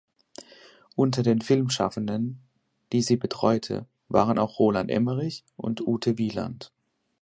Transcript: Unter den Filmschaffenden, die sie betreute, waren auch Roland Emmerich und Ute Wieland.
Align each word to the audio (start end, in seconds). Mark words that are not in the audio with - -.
Unter 0.95 1.21
den 1.21 1.41
Filmschaffenden, 1.43 2.39
die 2.91 3.03
sie 3.03 3.17
betreute, 3.17 3.85
waren 4.09 4.39
auch 4.39 4.57
Roland 4.57 4.89
Emmerich 4.89 5.45
und 5.57 5.79
Ute 5.81 6.17
Wieland. 6.17 6.71